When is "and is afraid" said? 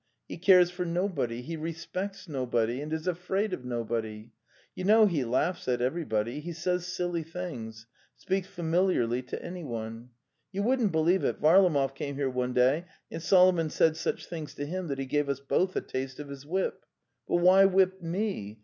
2.81-3.53